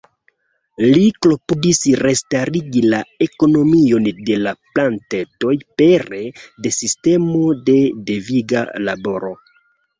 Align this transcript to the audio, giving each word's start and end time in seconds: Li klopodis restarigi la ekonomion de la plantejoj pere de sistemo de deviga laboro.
Li 0.93 1.01
klopodis 1.25 1.81
restarigi 1.99 2.81
la 2.95 3.01
ekonomion 3.27 4.09
de 4.31 4.39
la 4.47 4.55
plantejoj 4.71 5.55
pere 5.85 6.25
de 6.65 6.75
sistemo 6.81 7.47
de 7.71 7.79
deviga 8.13 8.69
laboro. 8.91 9.35